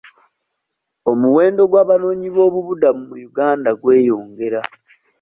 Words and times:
Omuwendo 1.11 1.61
gw'abanoonyi 1.71 2.27
b'obubuddamu 2.35 3.01
mu 3.09 3.15
Uganda 3.29 3.69
gweyongera. 3.81 4.61